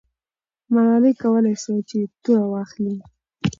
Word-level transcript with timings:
ملالۍ 0.73 1.13
کولای 1.21 1.55
سوای 1.63 1.81
چې 1.89 1.97
توره 2.23 2.45
واخلي. 2.53 2.95